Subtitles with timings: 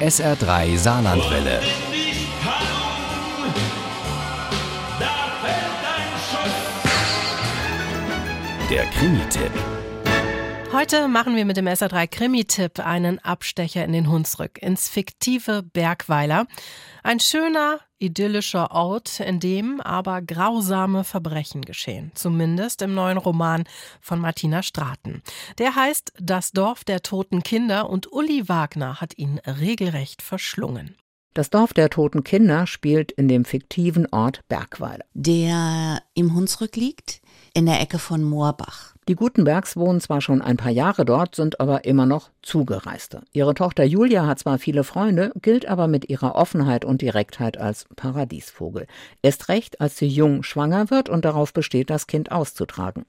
[0.00, 1.60] SR3 Saarlandwelle.
[8.68, 9.52] Der Krimi-Tipp.
[10.72, 16.48] Heute machen wir mit dem SR3 Krimi-Tipp einen Abstecher in den Hunsrück, ins fiktive Bergweiler.
[17.04, 22.12] Ein schöner, idyllischer Ort, in dem aber grausame Verbrechen geschehen.
[22.14, 23.64] Zumindest im neuen Roman
[24.00, 25.22] von Martina Straten.
[25.58, 30.96] Der heißt Das Dorf der toten Kinder und Uli Wagner hat ihn regelrecht verschlungen.
[31.34, 35.04] Das Dorf der toten Kinder spielt in dem fiktiven Ort Bergweiler.
[35.14, 37.20] Der im Hunsrück liegt,
[37.54, 38.93] in der Ecke von Moorbach.
[39.06, 43.20] Die Gutenbergs wohnen zwar schon ein paar Jahre dort, sind aber immer noch Zugereiste.
[43.32, 47.86] Ihre Tochter Julia hat zwar viele Freunde, gilt aber mit ihrer Offenheit und Direktheit als
[47.96, 48.86] Paradiesvogel.
[49.20, 53.04] Erst recht, als sie jung schwanger wird und darauf besteht, das Kind auszutragen.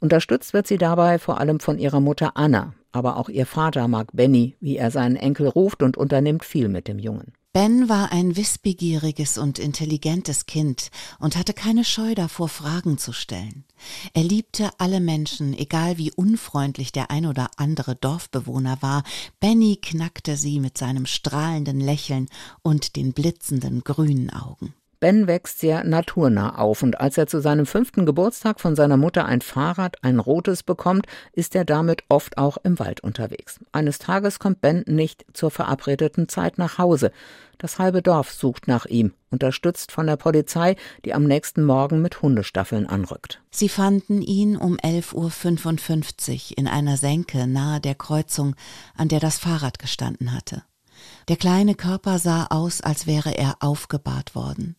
[0.00, 4.08] Unterstützt wird sie dabei vor allem von ihrer Mutter Anna, aber auch ihr Vater mag
[4.14, 7.34] Benny, wie er seinen Enkel ruft und unternimmt viel mit dem Jungen.
[7.56, 13.64] Ben war ein wissbegieriges und intelligentes Kind und hatte keine Scheu davor, Fragen zu stellen.
[14.12, 19.04] Er liebte alle Menschen, egal wie unfreundlich der ein oder andere Dorfbewohner war.
[19.40, 22.28] Benny knackte sie mit seinem strahlenden Lächeln
[22.60, 24.74] und den blitzenden grünen Augen.
[25.06, 29.24] Ben wächst sehr naturnah auf und als er zu seinem fünften Geburtstag von seiner Mutter
[29.24, 33.60] ein Fahrrad, ein rotes, bekommt, ist er damit oft auch im Wald unterwegs.
[33.70, 37.12] Eines Tages kommt Ben nicht zur verabredeten Zeit nach Hause.
[37.56, 42.20] Das halbe Dorf sucht nach ihm, unterstützt von der Polizei, die am nächsten Morgen mit
[42.20, 43.40] Hundestaffeln anrückt.
[43.52, 48.56] Sie fanden ihn um 11.55 Uhr in einer Senke nahe der Kreuzung,
[48.96, 50.64] an der das Fahrrad gestanden hatte.
[51.28, 54.74] Der kleine Körper sah aus, als wäre er aufgebahrt worden.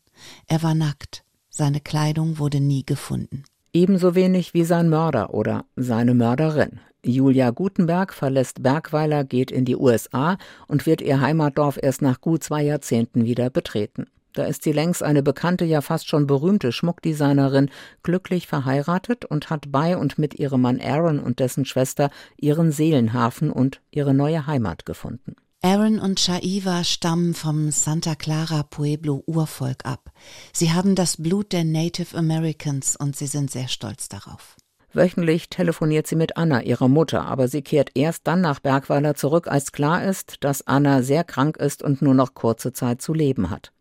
[0.47, 3.43] Er war nackt, seine Kleidung wurde nie gefunden.
[3.73, 6.79] Ebenso wenig wie sein Mörder oder seine Mörderin.
[7.03, 10.37] Julia Gutenberg verlässt Bergweiler, geht in die USA
[10.67, 14.07] und wird ihr Heimatdorf erst nach gut zwei Jahrzehnten wieder betreten.
[14.33, 17.71] Da ist sie längst eine bekannte, ja fast schon berühmte Schmuckdesignerin,
[18.03, 23.49] glücklich verheiratet und hat bei und mit ihrem Mann Aaron und dessen Schwester ihren Seelenhafen
[23.49, 25.35] und ihre neue Heimat gefunden.
[25.63, 30.11] Aaron und Shaiva stammen vom Santa Clara Pueblo Urvolk ab.
[30.53, 34.55] Sie haben das Blut der Native Americans und sie sind sehr stolz darauf.
[34.93, 39.47] Wöchentlich telefoniert sie mit Anna, ihrer Mutter, aber sie kehrt erst dann nach Bergweiler zurück,
[39.47, 43.49] als klar ist, dass Anna sehr krank ist und nur noch kurze Zeit zu leben
[43.49, 43.71] hat.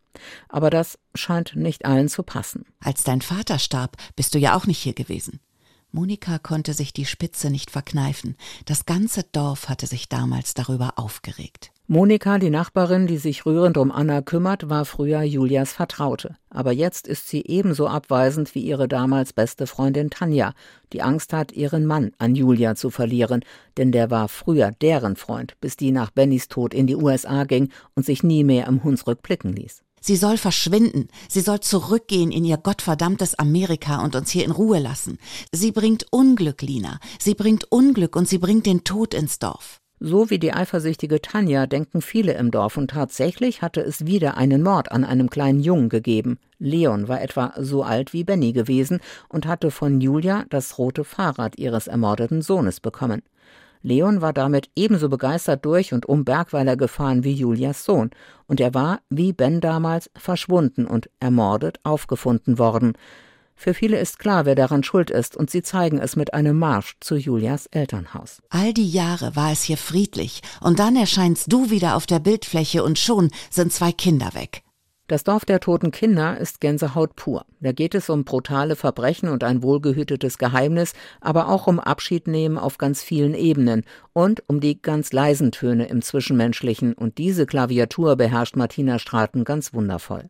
[0.49, 2.65] Aber das scheint nicht allen zu passen.
[2.79, 5.39] Als dein Vater starb, bist du ja auch nicht hier gewesen.
[5.91, 8.35] Monika konnte sich die Spitze nicht verkneifen.
[8.65, 11.71] Das ganze Dorf hatte sich damals darüber aufgeregt.
[11.89, 16.35] Monika, die Nachbarin, die sich rührend um Anna kümmert, war früher Julias Vertraute.
[16.49, 20.53] Aber jetzt ist sie ebenso abweisend wie ihre damals beste Freundin Tanja,
[20.91, 23.39] die Angst hat, ihren Mann an Julia zu verlieren,
[23.77, 27.71] denn der war früher deren Freund, bis die nach Bennys Tod in die USA ging
[27.95, 29.81] und sich nie mehr im Hunsrück blicken ließ.
[30.01, 31.07] Sie soll verschwinden.
[31.29, 35.17] Sie soll zurückgehen in ihr gottverdammtes Amerika und uns hier in Ruhe lassen.
[35.51, 36.99] Sie bringt Unglück, Lina.
[37.19, 39.79] Sie bringt Unglück und sie bringt den Tod ins Dorf.
[39.99, 44.61] So wie die eifersüchtige Tanja denken viele im Dorf und tatsächlich hatte es wieder einen
[44.61, 46.37] Mord an einem kleinen Jungen gegeben.
[46.59, 51.57] Leon war etwa so alt wie Benny gewesen und hatte von Julia das rote Fahrrad
[51.57, 53.23] ihres ermordeten Sohnes bekommen.
[53.81, 58.11] Leon war damit ebenso begeistert durch und um Bergweiler gefahren wie Julias Sohn,
[58.47, 62.93] und er war, wie Ben damals, verschwunden und ermordet aufgefunden worden.
[63.55, 66.95] Für viele ist klar, wer daran schuld ist, und sie zeigen es mit einem Marsch
[66.99, 68.41] zu Julias Elternhaus.
[68.49, 72.83] All die Jahre war es hier friedlich, und dann erscheinst du wieder auf der Bildfläche
[72.83, 74.61] und schon sind zwei Kinder weg.
[75.07, 77.45] Das Dorf der toten Kinder ist Gänsehaut pur.
[77.61, 80.91] Da geht es um brutale Verbrechen und ein wohlgehütetes Geheimnis,
[81.21, 86.01] aber auch um Abschiednehmen auf ganz vielen Ebenen und um die ganz leisen Töne im
[86.01, 86.93] Zwischenmenschlichen.
[86.93, 90.25] Und diese Klaviatur beherrscht Martina Straten ganz wundervoll.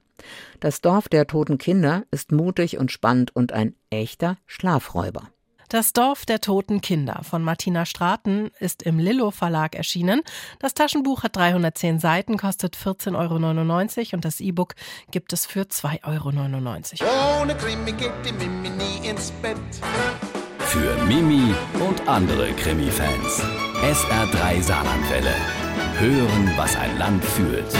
[0.60, 5.30] Das Dorf der toten Kinder ist mutig und spannend und ein echter Schlafräuber.
[5.70, 10.22] Das Dorf der toten Kinder von Martina Straten ist im Lillo Verlag erschienen.
[10.60, 14.76] Das Taschenbuch hat 310 Seiten, kostet 14,99 Euro und das E-Book
[15.12, 17.42] gibt es für 2,99 Euro.
[17.42, 19.58] Ohne Krimi geht die Mimi nie ins Bett.
[20.60, 21.54] Für Mimi
[21.86, 23.44] und andere Krimi-Fans.
[23.82, 25.36] SR3 Saarlandwelle.
[26.00, 27.76] Hören, was ein Land fühlt.